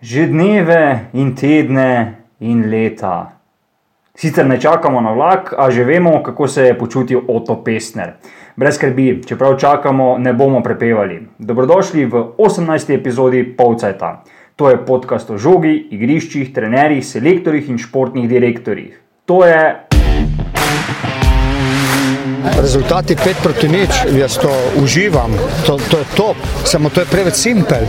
[0.00, 3.36] Že dneve in tedne in leta.
[4.16, 8.16] Sicer ne čakamo na vlak, a že vemo, kako se je počutil Otto Pestner.
[8.56, 11.28] Brez skrbi, čeprav čakamo, ne bomo prepevali.
[11.38, 12.94] Dobrodošli v 18.
[12.96, 14.24] epizodi Polcajta.
[14.56, 18.96] To je podcast o žogi, igriščih, trenerjih, selektorjih in športnih direktorjih.
[19.28, 19.89] To je
[22.40, 25.30] Rezultati 5 proti nič, jaz to uživam,
[25.66, 27.84] to, to je top, samo to je preveč simpel.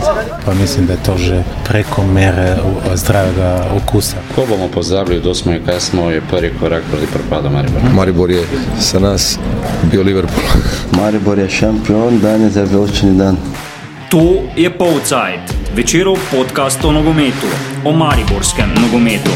[0.46, 4.16] Pa mislim, da je to že preko mere u- zdravega okusa.
[4.34, 7.84] Ko bomo pozabili, kdo smo in kaj smo, je prvi korak proti propadu Maribora.
[7.92, 8.44] Maribor je
[8.80, 9.38] za nas
[9.82, 10.44] bio Liverpool.
[10.98, 13.36] Maribor je šampion, danes je veličini dan.
[14.10, 14.20] To
[14.56, 15.40] je Polcajt,
[15.74, 17.46] večerov podcast o nogometu,
[17.84, 19.30] o mariborskem nogometu.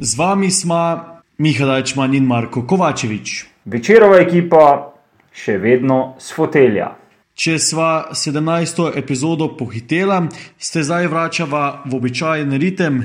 [0.00, 3.46] Z vami smo Miha Dajčman in Marko Kovačevič.
[3.64, 4.92] večerova ekipa,
[5.32, 6.90] še vedno s fotelja.
[7.34, 8.92] Če sva 17.
[8.98, 13.00] epizodo pohitela, ste zdaj vračava v običajen ritem,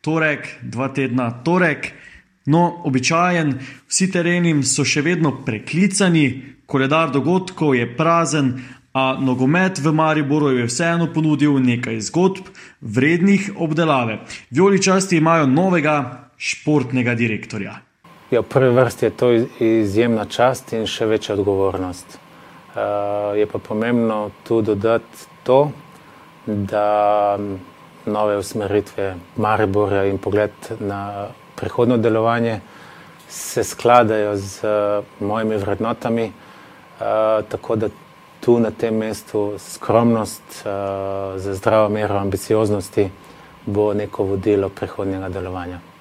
[0.00, 1.92] torek, dva tedna torek.
[2.46, 3.52] No, običajen,
[3.88, 8.54] vsi tereni so še vedno preklicani, koledar dogodkov je prazen,
[8.96, 12.48] a nogomet v Mariboru je vseeno ponudil nekaj zgodb,
[12.80, 14.22] vrednih obdelave.
[14.50, 17.78] Violičasti imajo novega športnega direktorja.
[18.30, 22.18] Ja, v prvi vrsti je to iz- izjemna čast in še večja odgovornost.
[22.74, 25.70] Uh, je pa pomembno tu dodati to,
[26.46, 27.38] da
[28.06, 30.50] nove usmeritve Maribora in pogled
[30.80, 32.60] na prihodno delovanje
[33.28, 37.88] se skladajo z uh, mojimi vrednotami, uh, tako da
[38.40, 43.08] tu na tem mestu skromnost, uh, za zdravo mero ambicioznosti
[43.66, 45.93] bo neko vodilo prihodnjega delovanja.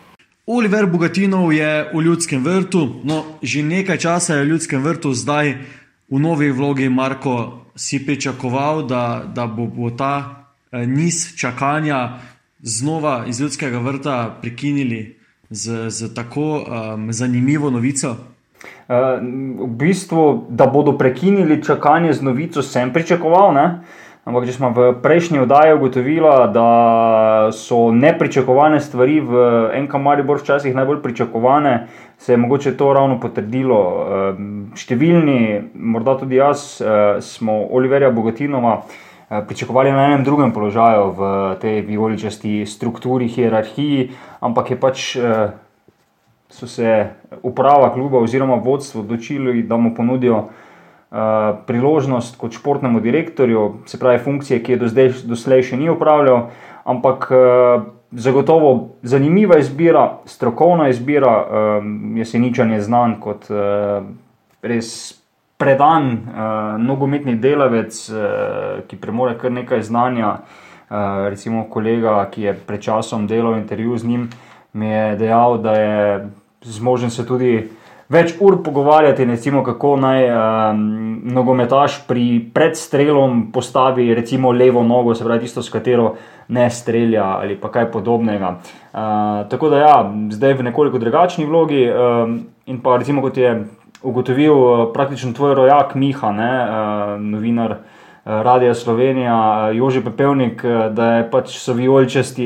[0.45, 5.55] Oliver Bogatinov je v ljudskem vrtu, no, že nekaj časa je v ljudskem vrtu, zdaj
[6.11, 12.19] v novi vlogi Marko si pričakoval, da, da bo, bo ta eh, niz čakanja
[12.59, 15.15] znova iz ljudskega vrta prekinili
[15.49, 18.11] z, z tako um, zanimivo novico.
[18.11, 19.23] Uh,
[19.63, 23.53] v bistvu, da bodo prekinili čakanje z novico, sem pričakoval.
[23.53, 23.67] Ne?
[24.23, 26.67] Ampak, če smo v prejšnji oddaji ugotovili, da
[27.51, 29.41] so nepričakovane stvari v
[29.83, 31.73] NK Maribor včasih najbolj pričakovane,
[32.15, 33.81] se je mogoče to ravno potrdilo.
[34.79, 41.35] Številni, morda tudi jaz, eh, smo Oliverja Bogatinova eh, pričakovali na enem drugem položaju v
[41.59, 44.07] tej vijoličasti strukturi, hierarhiji,
[44.39, 45.51] ampak je pač eh,
[46.47, 47.09] so se
[47.43, 50.62] uprava kluba oziroma vodstvo odločili, da mu ponudijo uh,
[51.67, 56.47] priložnost kot športnemu direktorju, se pravi funkcije, ki je do zdaj doslej še ni upravljal,
[56.89, 57.83] ampak uh,
[58.15, 61.45] zagotovo zanimiva izbira, strokovna izbira,
[62.15, 63.47] jeseničan je znan kot
[64.61, 64.89] res
[65.57, 66.11] predan
[66.79, 67.97] nogometni delavec,
[68.87, 70.37] ki premore kar nekaj znanja.
[71.29, 74.27] Recimo kolega, ki je pred časom delal intervju z njim,
[74.73, 76.29] mi je dejal, da je
[76.61, 77.69] zmožen se tudi
[78.13, 80.83] več ur pogovarjati, recimo, kako naj um,
[81.33, 86.13] nogometaš pri predstrelom postavi recimo levo nogo, se pravi tisto, s katero
[86.53, 88.57] ne strelja ali pa kaj podobnega.
[88.93, 88.99] Uh,
[89.49, 89.95] tako da ja,
[90.31, 93.55] zdaj v nekoliko drugačni vlogi um, in pa recimo kot je
[94.03, 97.77] ugotovil uh, praktično tvoj rojak Miha, ne, uh, novinar.
[98.23, 100.61] Radija Slovenija, Jože Pepevnik,
[100.95, 102.45] da je pač so vijoličasti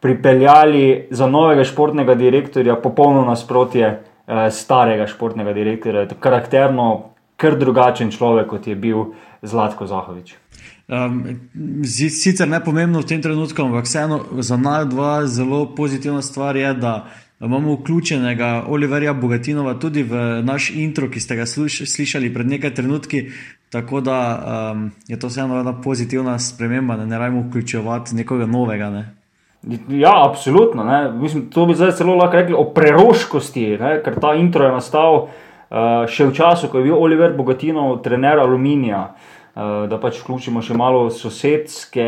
[0.00, 3.90] pripeljali za novega športnega direktorja popolno nasprotje
[4.50, 6.06] starega športnega direktorja.
[6.20, 10.36] Karakterno, kar drugačen človek, kot je bil Zlatko Zahovič.
[10.90, 11.22] Um,
[11.86, 16.74] sicer ne pomembno v tem trenutku, ampak vseeno za nas dva zelo pozitivna stvar je,
[16.74, 17.06] da
[17.40, 22.74] imamo vključenega Oliverja Bogatinova tudi v naš intro, ki ste ga sluš, slišali pred nekaj
[22.74, 23.30] trenutki.
[23.70, 24.18] Tako da
[24.74, 28.90] um, je to vseeno ena pozitivna sprememba, da ne rajmo vključevati nekoga novega.
[28.90, 29.14] Ne?
[29.88, 30.84] Ja, absolutno.
[30.84, 31.12] Ne.
[31.12, 35.16] Mislim, to bi zdaj celo lahko rekli o preroškosti, ne, ker ta intro je nastal
[35.20, 39.10] uh, še v času, ko je bil Oliver Bogatinov trener Aluminija.
[39.50, 42.04] Uh, da pač vključimo še malo sosedske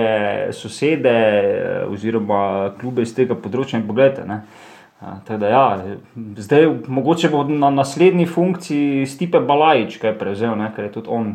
[0.54, 4.24] sosede eh, oziroma klube iz tega področja in pogledajte.
[4.30, 4.38] ne.
[5.02, 5.64] Uh, tako da ja,
[6.38, 11.34] zdaj mogoče bo na naslednji funkciji Stipe Balajič kaj prevzel, ne, ker je tudi on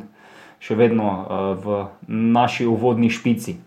[0.63, 3.59] še vedno uh, v naši uvodni špici.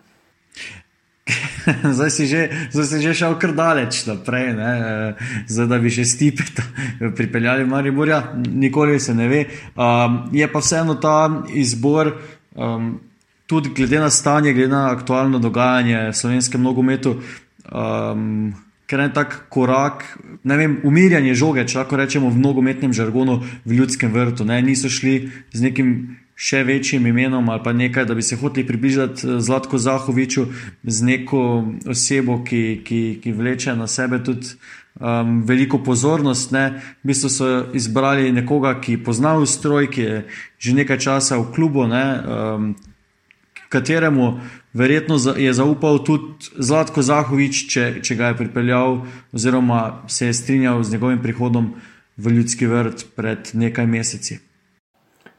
[1.96, 4.70] zdaj, si že, zdaj si že šel kar daleč naprej, ne?
[4.78, 6.62] eh, zdaj da bi še stipet
[7.18, 9.44] pripeljali v Mariborja, nikoli se ne ve.
[9.76, 12.14] Um, je pa vseeno ta izbor,
[12.54, 12.98] um,
[13.46, 17.20] tudi glede na stanje, glede na aktualno dogajanje v slovenskem nogometu.
[17.70, 18.54] Um,
[18.90, 20.02] Ker je tak korak,
[20.42, 24.42] ne vem, umirjanje žoge, če lahko rečemo v nogometnem žargonu, v ljudskem vrtu.
[24.42, 24.56] Ne?
[24.66, 29.26] Niso šli z nekim še večjim imenom ali pa nekaj, da bi se hoteli približati
[29.26, 30.46] eh, Zlatko Zahoviču
[30.82, 31.42] z neko
[31.86, 34.54] osebo, ki, ki, ki vleče na sebe tudi
[35.00, 36.52] um, veliko pozornost.
[36.56, 36.80] Ne.
[37.02, 40.24] V bistvu so izbrali nekoga, ki pozna ustroj, ki je
[40.58, 42.72] že nekaj časa v klubu, ne, um,
[43.70, 44.40] kateremu
[44.74, 49.02] verjetno je zaupal tudi Zlatko Zahovič, če, če ga je pripeljal
[49.32, 51.74] oziroma se je strinjal z njegovim prihodom
[52.16, 54.49] v ljudski vrt pred nekaj meseci.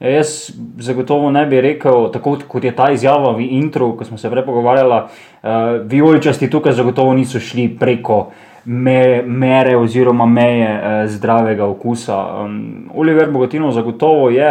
[0.01, 4.17] Ja, jaz zagotovo ne bi rekel, tako kot je ta izjava v intro, ko smo
[4.17, 5.49] se prej pogovarjali, uh,
[5.85, 8.31] vijoličasti tukaj zagotovo niso šli preko
[8.65, 12.17] me, mere oziroma meje uh, zdravega okusa.
[12.17, 14.49] Um, Oliver Bogatino zagotovo je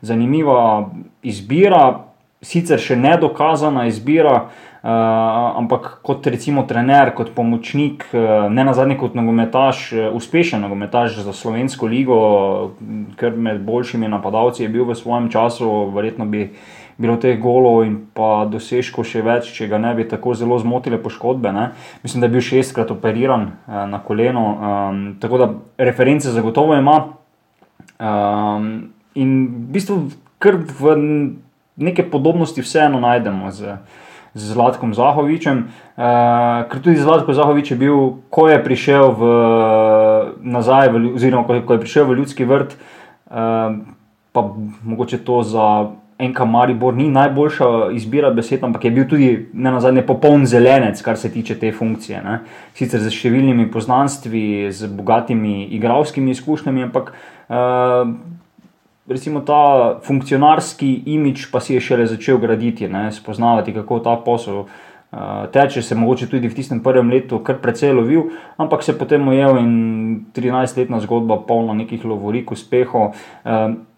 [0.00, 0.90] zanimiva
[1.22, 1.98] izbira,
[2.42, 4.44] sicer še nedokazana izbira.
[4.82, 4.88] Uh,
[5.62, 11.20] ampak kot recimo trener, kot pomočnik, uh, ne na zadnje kot nogometaš, uh, uspešen nogometaš
[11.22, 12.16] za slovensko ligo,
[13.14, 16.48] ker med boljšimi napadalci je bil v svojem času, verjetno bi
[16.98, 20.98] bilo teh golov in pa dosežkov še več, če ga ne bi tako zelo zmotile
[20.98, 21.54] poškodbe.
[21.54, 21.70] Ne?
[22.02, 26.98] Mislim, da je bil šestkrat operiran uh, na koleno, um, tako da reference zagotovo ima.
[28.02, 28.72] Um,
[29.14, 30.04] in v bistvu,
[30.42, 30.98] kar v
[31.78, 33.54] neke podobnosti vseeno najdemo.
[33.54, 33.78] Z,
[34.34, 37.96] z Zlatkom Zahovičem, uh, ker tudi Zlatko Zahovič je bil,
[38.32, 39.22] ko je prišel v,
[40.40, 42.76] nazaj, v, oziroma ko je, ko je prišel v ljudski vrt,
[43.28, 43.76] uh,
[44.32, 44.40] pa
[44.84, 45.92] mogoče to za
[46.22, 51.02] enka Maribor ni najboljša izbira besed, ampak je bil tudi ne na zadnje popoln zelenec,
[51.02, 52.22] kar se tiče te funkcije.
[52.22, 52.38] Ne.
[52.78, 57.12] Sicer z številnimi poznanstvi, z bogatimi igralskimi izkušnjami, ampak.
[57.48, 58.40] Uh,
[59.12, 64.64] recimo, ta funkcionarski imič pa si je šele začel graditi, ne, spoznavati, kako ta posel
[65.52, 65.82] teče.
[65.82, 69.72] Se mogoče tudi v tistem prvem letu kar precej lovil, ampak se potem ujel in
[70.34, 73.12] 13-letna zgodba, polna nekih lovorik, uspehov.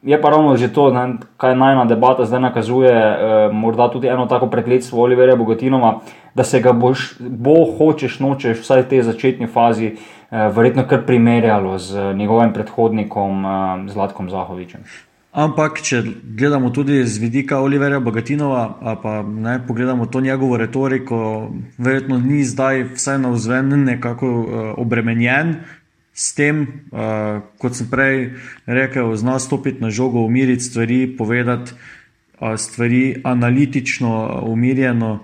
[0.05, 2.93] Je pa ravno že to, ne, kaj najna debata zdaj nakazuje,
[3.53, 6.01] morda tudi eno tako prekletstvo Oliverja Bogatinova,
[6.35, 9.97] da se ga boš, bo hočeš, nočeš, vsaj v tej začetni fazi.
[10.35, 13.47] Verjetno kar primerjalo z njegovim predhodnikom
[13.87, 14.83] Zlatkom Zahovičem.
[15.35, 15.99] Ampak, če
[16.39, 22.85] gledamo tudi z vidika Olivera Bogatinova, pa ne pogledamo to njegovo retoriko, verjetno ni zdaj,
[22.95, 24.47] vsaj na vzven, nekako uh,
[24.79, 25.57] obremenjen
[26.15, 28.39] s tem, uh, kot sem prej
[28.71, 35.17] rekel, zna stopiti na žogo, umiriti stvari, povedati uh, stvari analitično, umirjeno,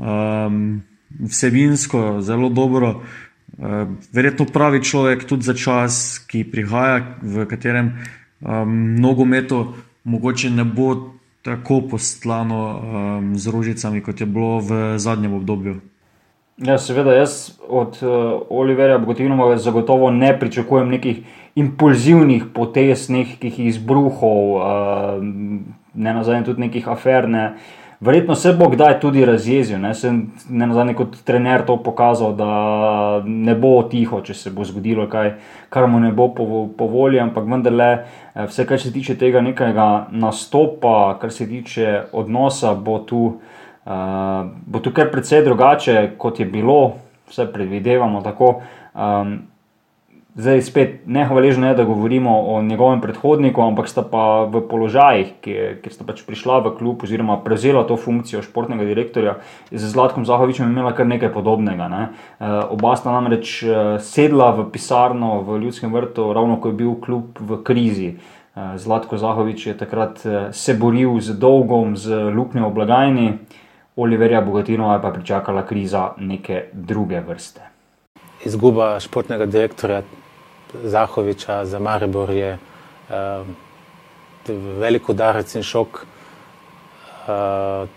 [0.00, 0.80] um,
[1.28, 3.02] vsebinsko, zelo dobro.
[3.60, 7.92] Eh, verjetno pravi človek tudi za čas, ki prihaja, v katerem
[8.40, 9.66] um, nogometu
[10.04, 11.10] mogoče ne bo
[11.42, 15.80] tako postlano um, z rožicami, kot je bilo v zadnjem obdobju.
[16.60, 21.22] Ja, seveda, jaz od uh, Olivera Bogotinova zagotovo ne pričakujem nekih
[21.54, 24.62] impulzivnih potez, nekih izbruhov, uh,
[25.94, 27.28] ne nazadnje tudi nekih afer.
[27.28, 27.46] Ne.
[27.46, 29.92] Uh, Verjetno se bo kdaj tudi razjezil, ne,
[30.48, 32.46] ne na zadnje kot trener to pokazal, da
[33.26, 35.34] ne bo tiho, če se bo zgodilo kaj,
[35.68, 36.46] kar mu ne bo po,
[36.78, 41.92] po volji, ampak vendarle, eh, vse, kar se tiče tega nekega nastopa, kar se tiče
[42.16, 43.20] odnosa, bo tu,
[43.84, 46.94] uh, bo tu kar precej drugače, kot je bilo,
[47.28, 48.62] vse predvidevamo tako.
[48.94, 49.42] Um,
[50.34, 55.32] Zdaj, spet ne hvaležno je, da govorimo o njegovem predhodniku, ampak sta pa v položajih,
[55.42, 59.40] kjer sta pač prišla v klub oziroma prevzela to funkcijo športnega direktorja,
[59.72, 61.88] z Zlatkom Zahovičem imela kar nekaj podobnega.
[61.90, 62.02] Ne?
[62.38, 66.94] E, oba sta namreč eh, sedla v pisarno v Ljudskem vrtu, ravno ko je bil
[67.02, 68.14] klub v krizi.
[68.14, 70.22] E, Zlatko Zahovič je takrat
[70.54, 73.28] se boril z dolgom, z luknjo v blagajni,
[73.98, 77.66] Oliverja Bogatinova je pa pričakala kriza neke druge vrste.
[78.46, 80.00] Izguba športnega direktorja
[80.74, 83.46] Zahoviča za Maribor je uh,
[84.78, 86.04] velik udarec in šok.
[87.28, 87.88] Uh,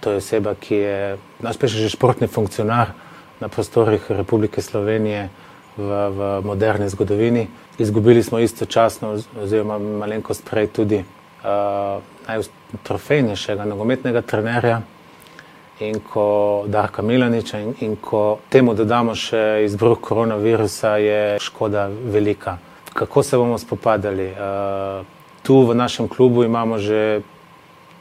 [0.00, 2.92] to je oseba, ki je najspešji že športni funkcionar
[3.40, 5.28] na prostorih Republike Slovenije
[5.76, 7.48] v, v moderni zgodovini.
[7.78, 14.82] Izgubili smo istočasno, oziroma malenkost prej, tudi uh, najtrofejnejšega nogometnega trenerja
[15.80, 22.56] in ko Darka Milaniča in, in ko temu dodamo še izbruh koronavirusa, je škoda velika.
[22.96, 24.30] Kako se bomo spopadali?
[24.32, 25.04] Uh,
[25.42, 27.20] tu v našem klubu imamo že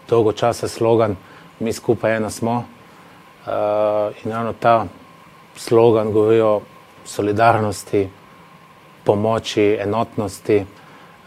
[0.08, 1.16] dolgo časa slogan,
[1.60, 2.64] mi skupaj eno smo.
[3.46, 4.88] Uh, in ravno ta
[5.56, 6.62] slogan govori o
[7.06, 8.08] solidarnosti,
[9.04, 10.64] pomoči, enotnosti,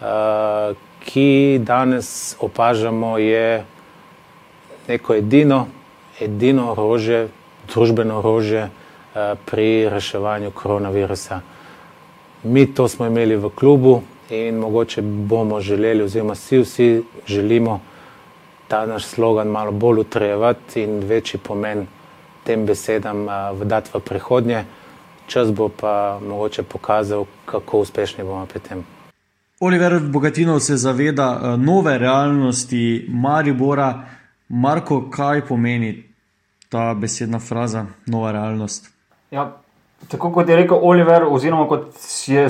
[0.01, 0.75] uh,
[1.05, 3.65] ki danes opažamo, je
[4.89, 5.67] neko edino
[6.21, 7.29] edino orožje,
[7.69, 11.41] družbeno orožje eh, pri reševanju koronavirusa.
[12.43, 17.81] Mi to smo imeli v klubu in mogoče bomo želeli, oziroma vsi, vsi želimo,
[18.69, 21.87] ta naš slogan malo bolj utrjevati in večji pomen
[22.45, 24.65] tem besedam uh, dati v prihodnje.
[25.27, 28.85] Čas bo pa mogoče pokazal, kako uspešni bomo pri tem.
[29.61, 34.05] Oliver Bogatinov se zaveda nove realnosti Maribora.
[34.49, 36.08] Marko, kaj pomeni
[36.69, 38.91] ta besedna fraza, nova realnost?
[39.31, 39.57] Ja,
[40.09, 41.95] tako kot je rekel Oliver, oziroma kot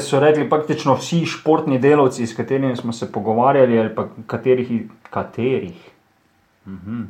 [0.00, 4.68] so rekli praktično vsi športni delavci, s katerimi smo se pogovarjali, ali pa katerih.
[5.10, 5.90] katerih.
[6.66, 7.02] Mhm.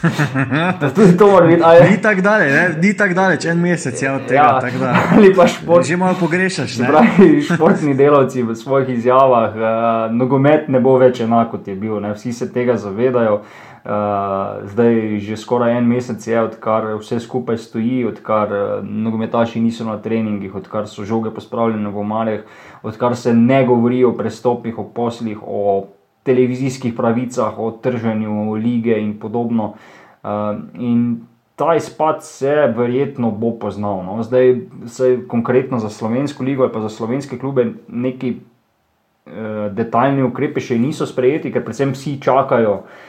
[0.94, 1.62] tudi to mora biti.
[1.64, 1.90] Ali...
[1.90, 2.52] Ni tako daleč,
[2.98, 4.34] tak daleč, en mesec je od tega.
[4.34, 4.60] Ja,
[5.16, 5.86] ali pa šport.
[5.86, 6.78] Že malo pogrešaš.
[6.78, 12.00] Pravi, športni delavci v svojih izjavah, uh, nogomet ne bo več enako, kot je bil.
[12.00, 12.14] Ne?
[12.14, 13.42] Vsi se tega zavedajo.
[13.80, 19.86] Uh, zdaj že skoraj en mesec je, odkar vse skupaj stoji, odkar uh, nogometaši niso
[19.88, 22.42] na treningih, odkar so žoge pospravljene v omarjah,
[22.84, 25.88] odkar se ne govori o prestopih, o poslih, o
[26.28, 29.72] televizijskih pravicah, o trženju lige in podobno.
[30.20, 31.24] Uh, in
[31.56, 34.04] ta izpad se verjetno bo poznal.
[34.04, 34.20] No?
[34.22, 34.56] Zdaj,
[34.86, 40.76] se konkretno za slovensko ligo ali pa za slovenske klube neki uh, detaljni ukrepi še
[40.76, 42.84] niso sprejeti, ker predvsem vsi čakajo.
[42.84, 43.08] Uh,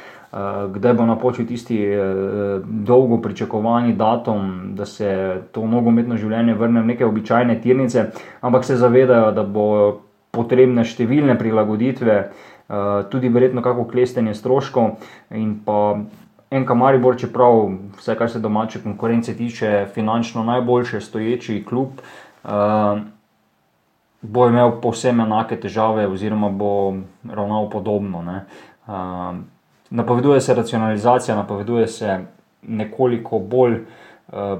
[0.74, 6.94] kdaj bo napočil tisti uh, dolgo pričakovani datum, da se to nogometno življenje vrne v
[6.94, 8.06] neke običajne tirnice,
[8.42, 9.68] ampak se zavedajo, da bo
[10.32, 12.18] potrebne številne prilagoditve,
[12.72, 14.90] Eh, tudi verjetno kako klestenje stroškov
[15.36, 16.00] in pa
[16.52, 17.66] en kamaribor, čeprav
[17.98, 22.00] vse, kar se domače konkurence tiče, finančno najboljše stoječi klub,
[22.44, 23.00] uh,
[24.22, 28.20] bo imel povsem enake težave oziroma bo ravnal podobno.
[28.88, 29.40] Uh,
[29.92, 32.20] napoveduje se racionalizacija, napoveduje se
[32.62, 33.74] nekoliko bolj
[34.32, 34.60] uh,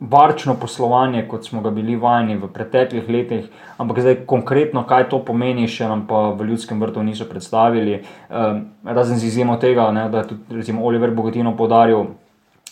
[0.00, 5.20] varčno poslovanje, kot smo ga bili vajeni v preteklih letih, ampak zdaj konkretno, kaj to
[5.24, 8.00] pomeni, še nam pa v ljudskem vrtu niso predstavili.
[8.30, 12.14] Um, razen z izjemo tega, ne, da je tudi recimo, Oliver Bogatino podaril.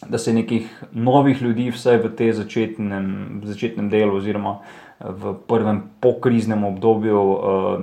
[0.09, 3.07] Da se nekih novih ljudi, vsaj v tem začetnem,
[3.45, 4.61] začetnem delu, oziroma
[5.01, 7.21] v prvem pokriznem obdobju,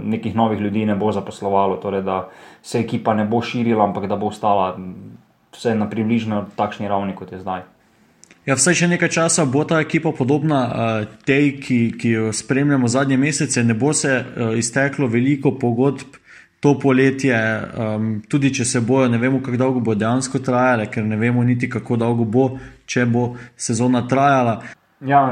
[0.03, 2.27] nekih novih ljudi ne bo zaposlovalo, torej da
[2.61, 4.75] se ekipa ne bo širila, ampak da bo ostala
[5.55, 7.63] vse na približno takšni ravni, kot je zdaj.
[8.45, 12.87] Ja, vsaj še nekaj časa bo ta ekipa podobna uh, tej, ki, ki jo spremljamo
[12.87, 13.63] zadnje mesece.
[13.63, 16.19] Ne bo se uh, izteklo veliko pogodb
[16.61, 17.37] to poletje,
[17.77, 21.43] um, tudi če se bojo, ne vemo, kako dolgo bo dejansko trajale, ker ne vemo
[21.45, 22.45] niti, kako dolgo bo,
[22.85, 23.25] če bo
[23.57, 24.59] sezona trajala.
[25.05, 25.27] Ja,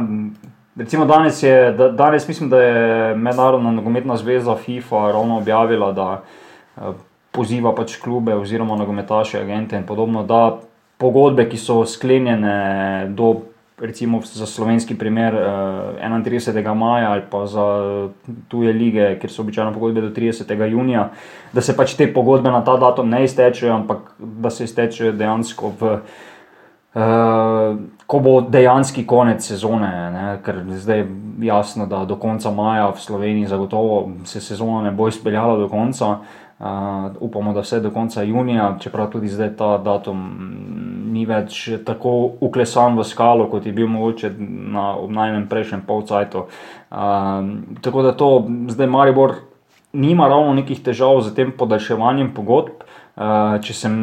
[0.76, 6.22] recimo danes, je, da, danes mislim, da je Mednarodna nogometna zveza FIFA ravno objavila, da
[6.76, 6.96] uh,
[7.32, 10.24] poziva pač klube oziroma nogometaše, agente in podobno
[10.98, 13.34] pogodbe, ki so sklenjene do,
[13.82, 16.60] recimo za slovenski primer, 31.
[16.60, 17.66] Eh, maja ali pa za
[18.48, 20.54] tuje lige, kjer so običajno pogodbe do 30.
[20.72, 21.10] junija,
[21.54, 25.74] da se pač te pogodbe na ta datum ne iztečejo, ampak da se iztečejo dejansko
[25.80, 25.98] v.
[26.94, 31.08] Uh, ko bo dejansko konec sezone, ne, ker zdaj je
[31.48, 36.10] jasno, da do konca maja v Sloveniji zagotovo se sezona ne bo izpeljala do konca,
[36.10, 36.66] uh,
[37.20, 40.22] upamo, da vse do konca junija, čeprav tudi zdaj ta datum
[41.14, 44.34] ni več tako uklesan v skalo, kot je bil mogoče
[44.74, 46.48] na obnajnem prejšnjem polcajtu.
[46.92, 46.98] Uh,
[47.82, 48.30] tako da to
[48.70, 49.36] zdaj Maribor
[49.94, 52.84] nima ravno nekih težav z tem podaljševanjem pogodb.
[53.14, 53.96] Uh, če sem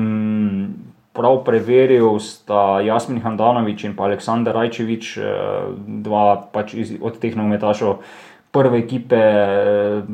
[1.20, 7.36] prav preveril, sta Jasmin Handanovič in pa Aleksandr Rajčevič, uh, dva pač iz, od teh
[7.36, 8.00] nogometašov
[8.48, 9.20] prve ekipe.
[9.20, 10.08] Uh,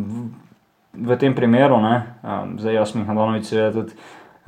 [0.97, 3.71] v tem primeru, ne, um, zdaj jaz, Mihajlovič, se,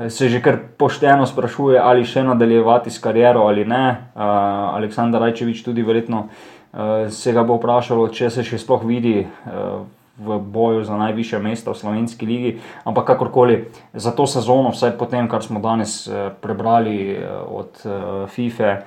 [0.08, 4.10] se že kar pošteno sprašuje, ali še nadaljevati s kariero ali ne.
[4.16, 9.28] Uh, Aleksandar Rajčevič tudi verjetno uh, se ga bo vprašalo, če se še sploh vidi.
[10.18, 14.98] Uh, V boju za najviše mesta v slovenski ligi, ampak kakorkoli za to sezono, vsaj
[14.98, 16.10] po tem, kar smo danes
[16.42, 17.14] prebrali
[17.46, 17.78] od
[18.26, 18.82] FIFA,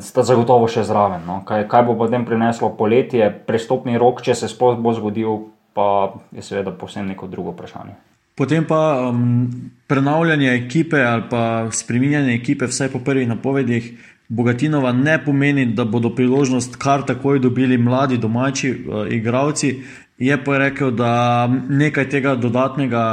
[0.00, 1.28] sta zagotovo še zraven.
[1.28, 1.42] No.
[1.44, 6.40] Kaj, kaj bo potem prineslo poletje, prestopni rok, če se sploh bo zgodil, pa je
[6.40, 7.92] seveda povsem neko drugo vprašanje.
[8.32, 9.44] Potem pa um,
[9.92, 13.92] prenavljanje ekipe ali pa spremenjanje ekipe, vsaj po prvih napovedih,
[14.32, 19.82] Bogatinova ne pomeni, da bodo priložnost kar takoj dobili mladi domači uh, igravci.
[20.22, 21.12] Je pa rekel, da
[21.50, 23.04] nekaj tega dodatnega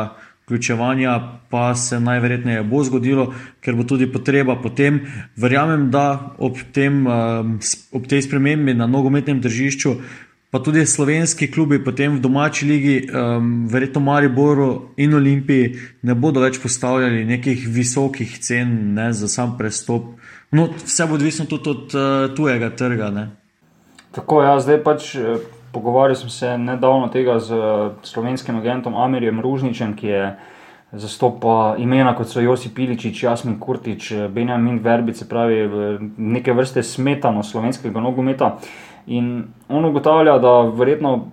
[0.46, 5.02] vključevanja pa se najverjetneje bo zgodilo, ker bo tudi potreba potem.
[5.38, 7.60] Verjamem, da ob, tem, um,
[7.92, 9.96] ob tej spremembi na nogometnem tržišču
[10.50, 16.42] pa tudi slovenski klubi, potem v domači ligi, um, verjetno Mariboru in Olimpiji, ne bodo
[16.42, 20.16] več postavljali nekih visokih cen ne, za sam prestop.
[20.52, 23.12] No, vse bo odvisno tudi od uh, tujega trga.
[23.14, 23.28] Ne.
[24.12, 25.38] Tako, ja, zdaj pač eh,
[25.72, 27.56] pogovarjal sem se nedavno tega z
[28.04, 30.36] slovenskim agentom Amirjem Ružničem, ki je
[30.92, 35.70] zastopa imena kot so Josip Piličič, Jasmin Kurtič, Benjamin Verbic, se pravi
[36.18, 38.56] neke vrste smetano slovenskega nogometa.
[39.08, 41.28] In on ugotavlja, da verjetno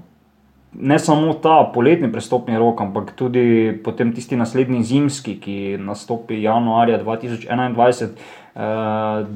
[0.80, 7.00] ne samo ta poletni prestopni rok, ampak tudi potem tisti naslednji zimski, ki nastopi januarja
[7.04, 8.12] 2021,
[8.56, 9.26] eh,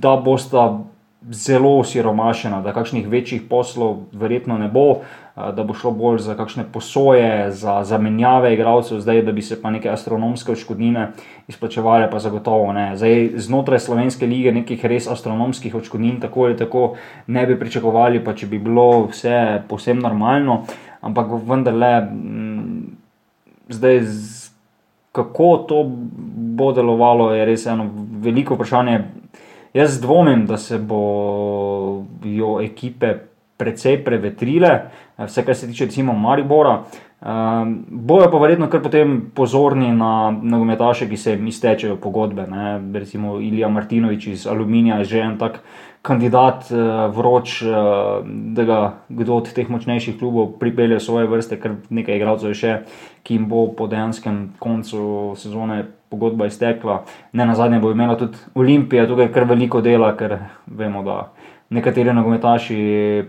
[0.00, 0.66] da bosta
[1.28, 5.02] zelo osiromašena, da kakšnih večjih poslov verjetno ne bo,
[5.36, 9.70] da bo šlo bolj za kakšne posoje, za zamenjave igralcev, zdaj da bi se pa
[9.70, 11.10] neke astronomske odškodnine
[11.48, 12.96] izplačevale, pa zagotovo ne.
[12.96, 16.94] Zdaj znotraj slovenske lige nekih res astronomskih odškodnin tako ali tako
[17.26, 20.64] ne bi pričakovali, pa če bi bilo vse posem normalno,
[21.00, 22.84] ampak vendarle mm,
[23.68, 24.02] zdaj.
[25.10, 25.80] Kako to
[26.54, 27.88] bo delovalo, je res eno
[28.22, 29.00] veliko vprašanje.
[29.74, 33.14] Jaz dvomim, da se bodo ekipe
[33.56, 36.82] precej prevetrile, vse kar se tiče, recimo, Maribora.
[37.20, 42.46] Um, bojo pa verjetno kar potem pozorni na nogometaše, ki se jim iztečejo pogodbe.
[42.48, 42.80] Ne?
[42.94, 45.60] Recimo Ilija Martinovič iz Aluminija je že en tak
[46.02, 51.60] kandidat, uh, vroč, uh, da ga kdo od teh močnejših klubov pripelje v svoje vrste,
[51.60, 52.74] ker nekaj igralcev je še,
[53.22, 57.04] ki jim bo po dejanskem koncu sezone pogodba iztekla.
[57.32, 61.30] Ne na zadnje bo imela tudi Olimpija tukaj kar veliko dela, ker vemo, da
[61.70, 62.78] nekateri nogometaši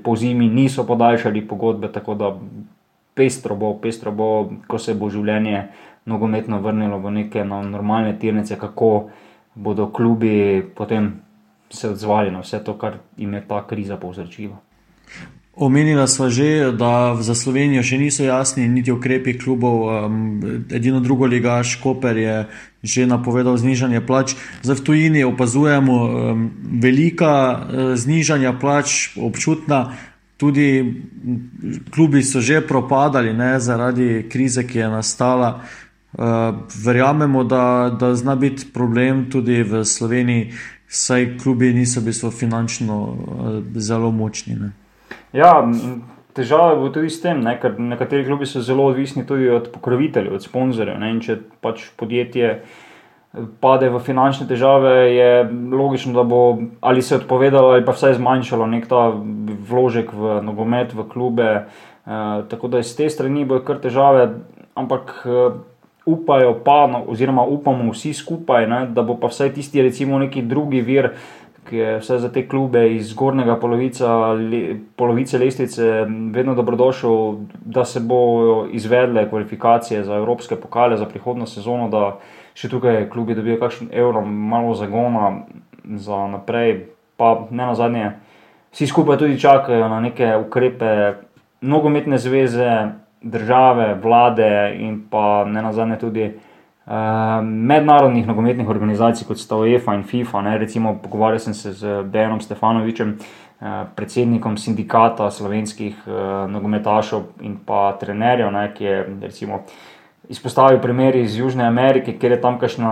[0.04, 2.32] po zimi niso podaljšali pogodbe, tako da
[3.14, 5.68] pestro bo, pestro bo, ko se bo življenje
[6.10, 9.12] nogometno vrnilo v neke no, normalne tirnice, kako
[9.56, 11.12] bodo klubi potem
[11.74, 14.60] se odzvali na vse to, kar jim je ta kriza povzročila.
[15.52, 19.84] Omenila sva že, da za Slovenijo še niso jasni niti ukrepi klubov.
[20.72, 22.36] Edino drugo ligaš, Koper je
[22.82, 24.34] že napovedal znižanje plač.
[24.64, 25.96] Zdaj v tujini opazujemo
[26.82, 27.60] velika eh,
[28.00, 29.92] znižanja plač, občutna.
[30.40, 30.98] Tudi
[31.94, 35.62] klubi so že propadali ne, zaradi krize, ki je nastala.
[36.12, 40.52] Uh, verjamemo, da, da zna biti problem tudi v Sloveniji,
[40.92, 43.18] saj klubi niso bili finančno uh,
[43.76, 44.56] zelo močni.
[44.56, 44.72] Ne.
[45.34, 45.54] Ja,
[46.36, 50.36] težava bo tudi s tem, ne, ker nekateri klubi so zelo odvisni tudi od pokroviteljev,
[50.36, 51.00] od sponzorjev.
[51.00, 52.58] Ne, če pač podjetje
[53.64, 55.32] pade v finančne težave, je
[55.72, 56.42] logično, da bo
[56.84, 59.08] ali se odpovedalo ali pa vsaj zmanjšalo nek ta
[59.72, 61.52] vložek v nogomet, v klube.
[62.02, 64.28] Uh, tako da iz te strani bojo kar težave,
[64.76, 65.22] ampak
[66.06, 70.42] upajo pa, no, oziroma upamo vsi skupaj, ne, da bo pa vsaj tisti, recimo, neki
[70.42, 71.12] drugi vir,
[71.70, 77.36] ki je vse za te klube iz zgornjega polovica, le, polovice lestvice, vedno dobrodošel,
[77.66, 82.18] da se bodo izvedle kvalifikacije za evropske pokale za prihodno sezono, da
[82.58, 85.46] še tukaj klubi dobijo kakšen evro, malo zagona
[85.86, 86.88] za naprej,
[87.18, 88.12] pa ne na zadnje
[88.72, 91.14] vsi skupaj tudi čakajo na neke ukrepe
[91.62, 92.88] nogometne zveze,
[93.22, 96.94] države, vlade in pa ne na zadnje tudi uh,
[97.44, 100.42] mednarodnih nogometnih organizacij, kot sta UEFA in FIFA.
[100.42, 100.58] Ne.
[100.58, 107.92] Recimo, pogovarjal sem se z Dejanom Stefanovičem, uh, predsednikom sindikata slovenskih uh, nogometašov in pa
[108.00, 109.64] trenerjev, ne, ki je recimo.
[110.30, 112.92] Izpostavil primer iz Južne Amerike, kjer je tamkajšnja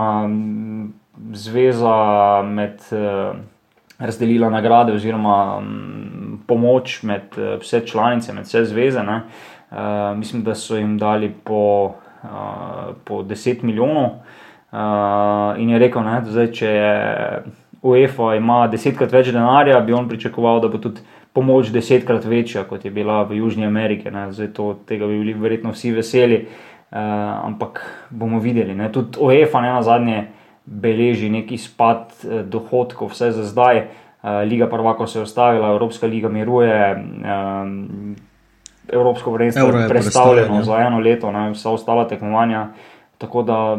[1.33, 3.37] zveza med uh,
[3.99, 8.99] razdelila nagrade oziroma um, pomoč med uh, vse članice, med vse zveze.
[8.99, 9.47] Uh,
[10.15, 12.29] mislim, da so jim dali po, uh,
[13.03, 14.05] po 10 milijonov.
[14.71, 17.43] Uh, in je rekel, da če je
[17.81, 21.01] UEFA ima desetkrat več denarja, bi on pričakoval, da bo tudi
[21.33, 24.09] pomoč desetkrat večja, kot je bila v Južni Ameriki.
[24.29, 26.99] Zato tega bi bili verjetno vsi veseli, uh,
[27.45, 28.75] ampak bomo videli.
[28.75, 28.91] Ne?
[28.91, 30.27] Tudi UEFA, ne na zadnje,
[30.69, 33.77] beleži neki spad eh, dohodkov, vse za zdaj.
[33.77, 33.87] Eh,
[34.45, 37.03] liga Prvako se je ustavila, Evropska liga miruje,
[38.93, 42.67] Evropsko vrnjenstvo je predstavljeno za eno leto, ne, vsa ostala tekmovanja.
[43.17, 43.77] Tako da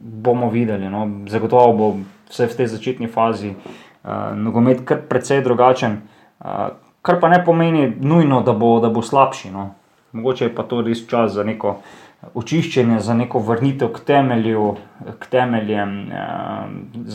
[0.00, 0.90] bomo videli.
[0.90, 1.10] No.
[1.26, 1.94] Zagotovo bo
[2.28, 6.00] vse v tej začetni fazi uh, nogomet kar precej drugačen,
[6.40, 9.50] uh, kar pa ne pomeni nujno, da bo, da bo slabši.
[9.50, 9.70] No.
[10.12, 12.04] Mogoče je pa to res čas za neko uh,
[12.34, 14.74] očiščenje, za neko vrnitev k temelju,
[15.18, 16.66] k temeljem, eh,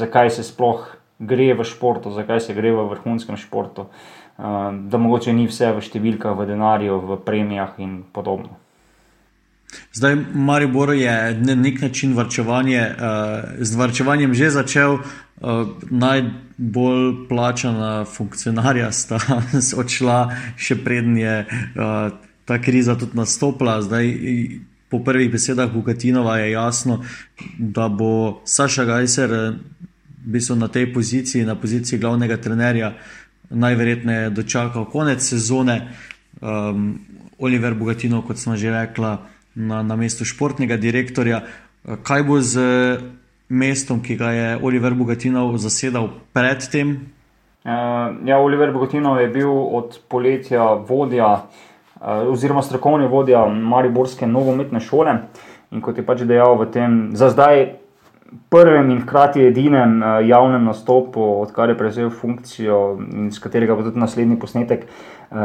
[0.02, 0.86] zakaj se sploh
[1.20, 5.84] gre v športu, zakaj se gre v vrhunskem športu, eh, da mogoče ni vse v
[5.84, 8.56] številkah, v denarju, v premijah in podobno.
[9.94, 18.06] Zdaj, Maribor je na nek način vrčevanje, uh, z vrčevanjem že začel, uh, najbolj plačana
[18.10, 19.20] funkcionarja sta
[19.84, 20.18] odšla,
[20.58, 22.16] še prednje uh,
[22.50, 23.78] ta kriza tudi nastopila.
[23.86, 24.06] Zdaj,
[24.90, 27.04] po prvih besedah Bukatinova je jasno,
[27.60, 32.94] da bo Saša Gajser eh, na tej poziciji, na poziciji glavnega trenerja,
[33.50, 35.82] najverjetneje dočakal konec sezone.
[36.42, 37.00] Um,
[37.40, 39.18] Oliver Bukatinov, kot smo že rekla,
[39.56, 41.42] na, na mestu športnega direktorja.
[42.04, 42.60] Kaj bo z
[43.50, 47.12] mestom, ki ga je Oliver Bogatinov zasedal predtem?
[47.66, 54.80] Uh, ja, Oliver Bogatinov je bil od poletja vodja uh, oziroma strokovni vodja Mariborske nogometne
[54.80, 55.18] šole
[55.72, 57.78] in kot je pač dejal v tem, za zdaj
[58.50, 63.84] prvem in hkrati edinem uh, javnem nastopu, odkar je prevzel funkcijo in z katerega bo
[63.88, 65.38] tudi naslednji posnetek, uh,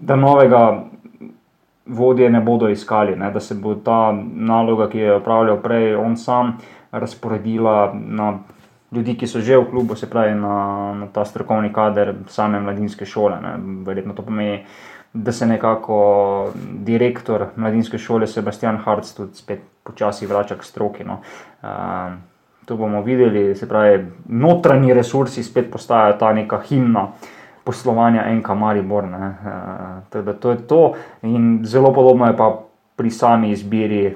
[0.00, 0.84] da novega
[1.86, 5.94] vodje ne bodo iskali, ne, da se bo ta naloga, ki jo je opravljal prej,
[5.96, 6.56] on sam
[6.92, 8.38] razporedila na
[8.92, 10.56] ljudi, ki so že v klubu, se pravi na,
[10.94, 13.40] na ta strokovni kader same mladinske šole.
[13.40, 13.54] Ne.
[13.86, 14.64] Verjetno to pomeni,
[15.12, 16.52] da se nekako
[16.84, 21.04] direktor mladinske šole Sebastian Hartz tudi spet počasi vrača k stroki.
[21.04, 21.20] No.
[21.62, 21.68] Uh,
[22.64, 27.08] to bomo videli, se pravi, notranji resursi spet postajajo ta neka himna.
[27.64, 29.04] Poslovanja enka Maribor.
[29.04, 30.94] Uh, to je to.
[31.22, 32.58] In zelo podobno je pa
[32.96, 34.14] pri sami izbiri uh,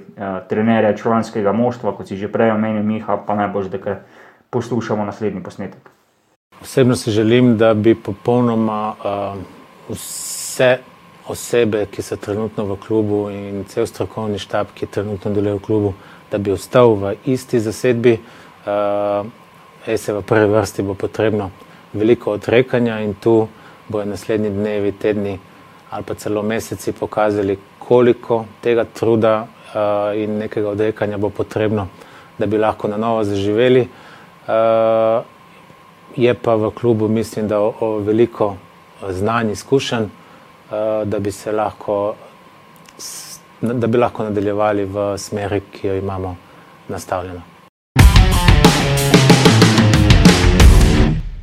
[0.49, 4.01] trenerja članskega moštva, kot si že prej omenil, Miha, pa najbolj, da
[4.51, 5.91] poslušamo naslednji posnetek.
[6.63, 9.39] Osebno si želim, da bi popolnoma uh,
[9.89, 10.79] vse
[11.29, 15.95] osebe, ki so trenutno v klubu in cel strokovni štab, ki trenutno deluje v klubu,
[16.31, 18.19] da bi ostal v isti zasedbi.
[18.67, 19.27] Uh,
[19.97, 21.51] se v prvi vrsti bo potrebno
[21.93, 23.49] veliko odrekanja in tu
[23.89, 25.39] bojo naslednji dnevi, tedni
[25.91, 31.89] ali pa celo meseci pokazali, koliko tega truda uh, in nekega odrekanja bo potrebno,
[32.39, 33.89] da bi lahko na novo zaživeli.
[34.47, 35.23] Uh,
[36.17, 38.57] je pa v klubu, mislim, da o, o veliko
[39.11, 40.09] znanj, izkušenj,
[40.71, 42.15] da, bi lahko,
[43.61, 46.37] da bi lahko nadaljevali v smeri, ki jo imamo
[46.89, 47.43] nastavljeno.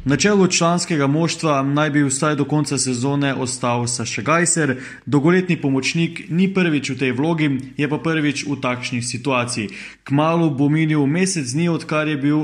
[0.05, 6.25] Na čelu članskega moštva naj bi vsaj do konca sezone ostal Saša Gajser, dolgoletni pomočnik
[6.29, 9.71] ni prvič v tej vlogi, je pa prvič v takšnih situacijah.
[10.03, 12.39] Kmalo bo minil mesec dni, odkar je bil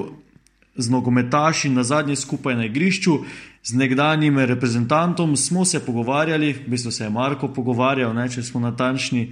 [0.78, 3.20] z nogometaši na zadnji skupaj na igrišču.
[3.69, 8.60] Z nekdanjim reprezentantom smo se pogovarjali, v bistvu se je Marko pogovarjal, ne, če smo
[8.60, 9.27] natančni,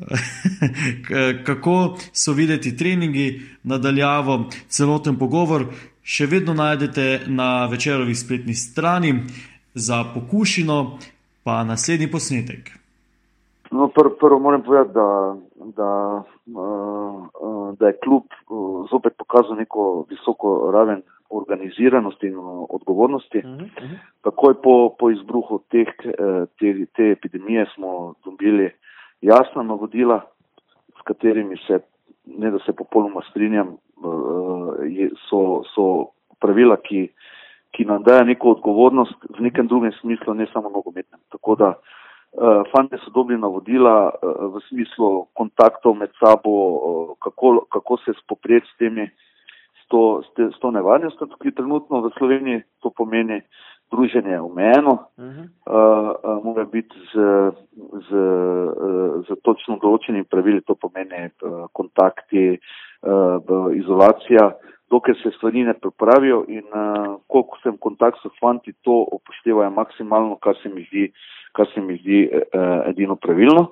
[1.48, 1.74] kako
[2.12, 5.66] so videti treningi, nadaljavo, celoten pogovor
[6.06, 9.14] še vedno najdete na večerovi spletni strani
[9.74, 10.78] za pokušino,
[11.42, 12.70] pa naslednji posnetek.
[13.74, 15.36] No, prvo, prvo moram povedati, da,
[15.76, 15.92] da,
[16.46, 22.36] uh, da je klub uh, zopet pokazal neko visoko raven organiziranosti in
[22.68, 23.38] odgovornosti.
[23.38, 23.98] Uh -huh.
[24.22, 25.88] Takoj po, po izbruhu teh,
[26.58, 28.70] te, te epidemije smo dobili
[29.20, 30.20] jasna navodila,
[30.98, 31.80] s katerimi se,
[32.26, 35.84] ne da se popolnoma strinjam, Eh, so, so
[36.40, 37.10] pravila, ki,
[37.76, 41.20] ki nam dajo neko odgovornost v nekem drugem smislu, ne samo nogometnem.
[41.30, 47.66] Tako da uh, fante so dobili navodila uh, v smislu kontaktov med sabo, uh, kako,
[47.68, 49.29] kako se spoprijeti s temi, s
[49.90, 53.42] to, s to nevarnostjo, ki trenutno v Sloveniji to pomeni.
[53.90, 55.46] Druženje je omejeno, uh -huh.
[55.66, 57.14] uh, uh, mora biti z,
[58.06, 62.58] z, uh, z točno določenimi pravili, to pomeni uh, kontakti, uh,
[63.02, 64.52] uh, izolacija,
[64.90, 69.70] dokler se stvari ne pripravijo in uh, koliko sem v kontaktu s fanti, to upoštevajo
[69.70, 71.12] maksimalno, kar se mi zdi,
[71.52, 73.68] kar se mi zdi uh, edino pravilno.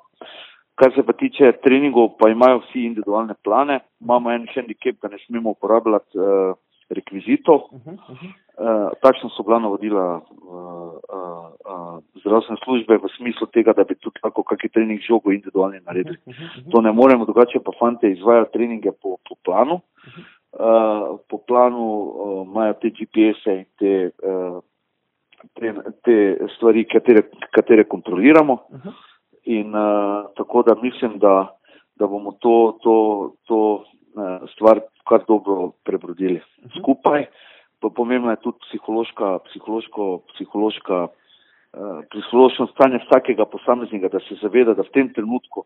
[0.78, 3.80] Kar se pa tiče treningov, pa imajo vsi individualne plane.
[4.00, 6.54] Imamo en handicap, da ne smemo uporabljati uh,
[6.90, 7.60] rekvizitov.
[7.70, 8.32] Uh -huh, uh -huh.
[8.58, 13.94] Uh, takšna so bila navodila uh, uh, uh, zdravstvene službe v smislu tega, da bi
[13.94, 16.16] tudi tako kakšen trening žogo individualni naredili.
[16.26, 16.72] Uh -huh, uh -huh.
[16.72, 19.74] To ne moremo, drugače pa fante izvajo treninge po, po planu.
[19.74, 21.12] Uh -huh.
[21.12, 24.62] uh, po planu uh, imajo te GPS-e in te, uh,
[25.54, 28.52] te, te stvari, katere, katere kontroliramo.
[28.52, 29.07] Uh -huh.
[29.48, 31.56] In uh, tako da mislim, da,
[31.96, 32.96] da bomo to, to,
[33.48, 36.80] to uh, stvar kar dobro prebrodili uh -huh.
[36.80, 37.26] skupaj.
[37.80, 44.74] Pa pomembna je tudi psihološka, psihološko, psihološka, uh, psihološko stanje vsakega posameznika, da se zaveda,
[44.74, 45.64] da v tem trenutku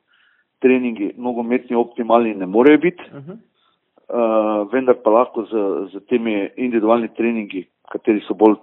[0.59, 3.37] treningi nogometni optimalni ne morejo biti, uh -huh.
[3.37, 5.53] uh, vendar pa lahko z,
[5.93, 8.57] z temi individualni treningi, kateri so bolj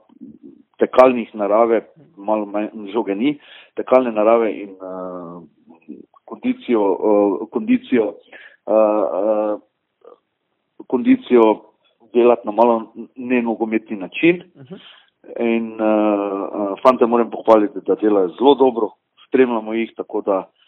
[0.80, 1.82] tekalnih narave,
[2.18, 3.38] malo manj žoge ni,
[3.76, 5.42] tekalne narave in uh,
[6.26, 8.13] kondicijo, uh, kondicijo,
[8.65, 9.60] uh, uh,
[10.88, 11.50] kondicijo
[12.13, 14.44] delati na malo nenogometni način.
[14.56, 14.80] Uh -huh.
[15.39, 18.89] In uh, fante moram pohvaliti, da delajo zelo dobro,
[19.28, 20.59] spremljamo jih, tako da, uh,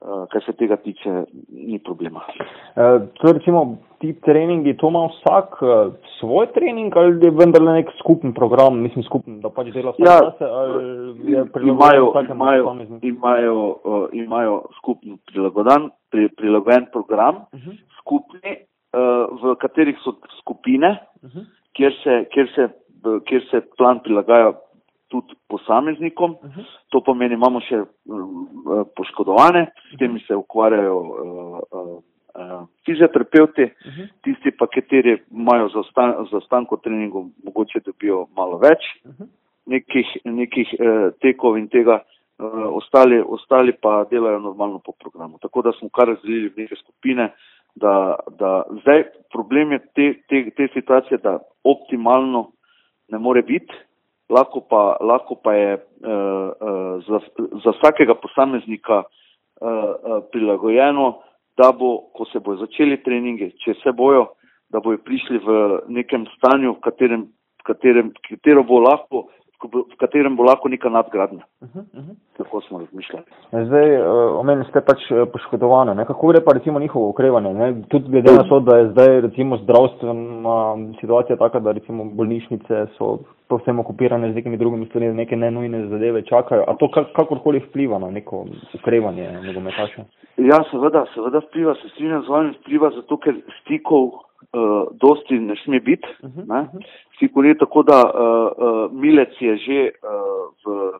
[0.00, 1.10] kar se tega tiče,
[1.50, 2.20] ni problema.
[2.28, 7.90] Uh, to recimo ti treningi, to ima vsak uh, svoj trening ali je vendarle nek
[7.98, 13.58] skupen program, mislim skupen, da pač dela vse ja, čase ali je prilagojen imajo, imajo,
[13.84, 17.78] uh, imajo skupen prilagodan, pri, prilagojen program, uh -huh.
[18.00, 18.56] skupni
[19.42, 20.96] v katerih so skupine,
[21.76, 22.68] kjer se, kjer se,
[23.28, 24.52] kjer se plan prilagaja
[25.08, 26.36] tudi posameznikom.
[26.92, 27.82] To pomeni, imamo še
[28.96, 31.00] poškodovane, s temi se ukvarjajo
[32.86, 33.66] fizioterapeuti,
[34.22, 35.68] tisti pa, kateri imajo
[36.30, 38.84] za stanko treningov, mogoče dobijo malo več
[39.68, 42.44] nekih, nekih eh, tekov in tega, eh,
[42.80, 45.38] ostali, ostali pa delajo normalno po programu.
[45.42, 47.32] Tako da smo kar razdelili v neke skupine,
[47.74, 52.50] da, da zdaj problem je te, te, te situacije, da optimalno
[53.08, 53.74] ne more biti,
[54.30, 57.20] lahko pa, lahko pa je eh, eh, za,
[57.64, 61.22] za vsakega posameznika eh, eh, prilagojeno,
[61.56, 64.28] da bo, ko se bojo začeli treningi, če se bojo,
[64.70, 65.56] da bojo prišli v
[65.88, 67.26] nekem stanju, v katerem,
[67.60, 69.26] v katerem, katero bo lahko
[69.66, 71.44] v katerem bo lahko neka nadgradnja.
[71.62, 72.14] Uh -huh, uh -huh.
[72.36, 73.24] Tako smo razmišljali.
[73.66, 75.00] Zdaj, uh, omenili ste pač
[75.32, 75.94] poškodovane.
[75.94, 76.04] Ne?
[76.04, 77.54] Kako gre pa recimo njihovo ukrevanje?
[77.54, 77.82] Ne?
[77.88, 83.18] Tudi glede na to, da je zdaj recimo zdravstvena situacija taka, da recimo bolnišnice so
[83.48, 86.64] povsem okupirane z nekimi drugimi stvarmi, neke nenujne zadeve čakajo.
[86.66, 90.04] A to kak, kakorkoli vpliva na neko ukrevanje nogometaša?
[90.36, 95.54] Ja, seveda, seveda vpliva, se strinjam z vami, vpliva zato, ker stikov uh, dosti ne
[95.64, 96.08] sme biti.
[96.22, 96.66] Uh -huh.
[97.18, 100.92] Sigur je tako, da uh, uh, Milec je že uh, v,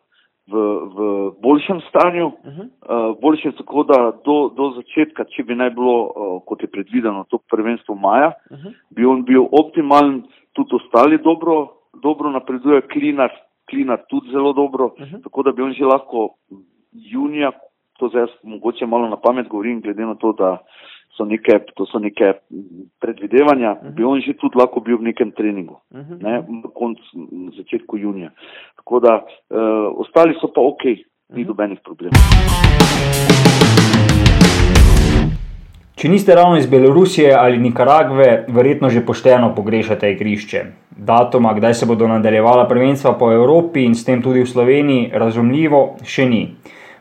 [0.52, 0.54] v,
[0.94, 0.98] v
[1.40, 2.64] boljšem stanju, uh -huh.
[2.64, 7.24] uh, boljšem tako, da do, do začetka, če bi naj bilo, uh, kot je predvideno,
[7.28, 8.72] to prvenstvo maja, uh -huh.
[8.90, 11.68] bi on bil optimalen, tudi ostali dobro,
[12.02, 13.30] dobro napreduje, klinar,
[13.70, 15.22] klinar tudi zelo dobro, uh -huh.
[15.22, 16.34] tako da bi on že lahko
[16.92, 17.52] junija,
[17.98, 20.58] to zdaj mogoče malo na pamet govorim, glede na to, da
[21.18, 22.32] so neke, to so neke
[23.02, 23.94] predvidevanja, uh -huh.
[23.94, 26.22] bi on že tudi lahko bil v nekem treningu, uh -huh.
[26.22, 28.30] ne, na koncu, na začetku junija.
[28.76, 29.14] Tako da,
[29.50, 30.82] uh, ostali so pa ok,
[31.34, 32.20] ni dobenih problemov.
[35.98, 40.64] Če niste ravno iz Belorusije ali Nikaragve, verjetno že pošteno pogrešate igrišče.
[40.96, 45.96] Datuma, kdaj se bodo nadaljevala prvenstva po Evropi in s tem tudi v Sloveniji, razumljivo,
[46.04, 46.54] še ni.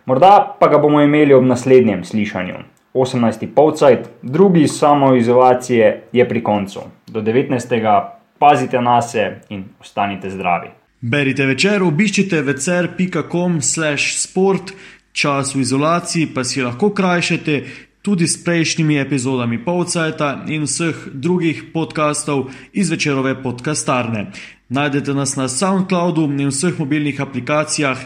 [0.05, 2.76] Morda pa ga bomo imeli ob naslednjem slišanju.
[2.97, 3.47] 18.
[3.55, 6.79] polcajt, drugi samoizolacije je pri koncu.
[7.07, 8.09] Do 19.
[8.39, 10.67] pazite na se in ostanite zdravi.
[11.01, 14.71] Berite večer, obiščite večer.com/sport,
[15.11, 17.63] čas v izolaciji pa si lahko krajšate
[18.01, 24.25] tudi s prejšnjimi epizodami Polcajta in vseh drugih podkastov iz večerove podkastarne.
[24.69, 27.97] Najdete nas na SoundCloudu in vseh mobilnih aplikacijah,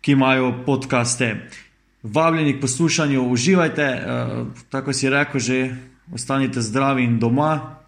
[0.00, 1.36] ki imajo podkaste
[2.02, 5.76] vabljeni k poslušanju, uživajte, uh, tako si rekel, že
[6.12, 7.78] ostanite zdravi in doma.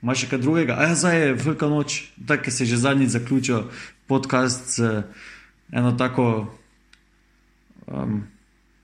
[0.00, 0.76] Ma še kaj drugega?
[0.78, 3.64] A ja, zdaj je velika noč, tako se je že zadnjič zaključil
[4.06, 5.02] podcast z uh,
[5.72, 6.46] eno tako
[7.86, 8.22] um,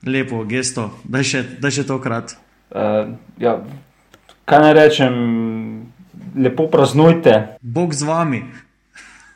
[0.07, 2.37] lepo gesto, da je še, še tokrat.
[2.75, 3.62] Uh, ja,
[4.44, 5.14] kaj naj rečem,
[6.37, 7.57] lepo praznujte.
[7.62, 8.44] Bog z vami.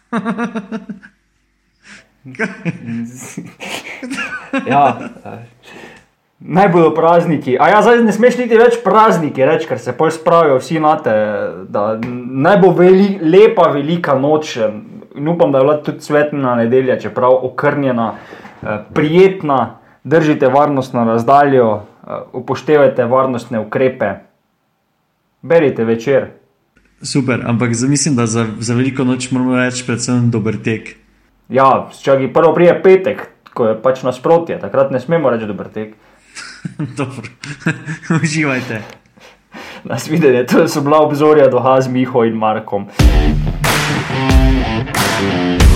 [4.73, 4.99] ja,
[6.39, 7.57] naj bodo prazniki.
[7.61, 10.95] A ja, zdaj ne smeš niti več prazniki reči, ker se pol spravijo vsi na
[11.03, 11.15] te.
[12.47, 14.57] Naj bo veli, lepa, velika noč.
[15.19, 18.13] In upam, da je bila tudi svetna nedelja, čeprav okrnjena,
[18.63, 24.13] eh, prijetna, držite varnostno razdaljo, eh, upoštevajte varnostne ukrepe,
[25.43, 26.31] berite večer.
[27.03, 30.97] Super, ampak mislim, da za, za veliko noč moramo reči predvsem dober tek.
[31.49, 35.99] Ja, čakaj, prvo prije petek, ko je pač nasprotje, takrat ne smemo reči dober tek.
[36.99, 37.27] Dobro,
[38.23, 38.83] uživajte.
[39.89, 42.87] Nasvidenje, to so bila obzorja do Hazmiho in Markom.
[45.19, 45.68] thank you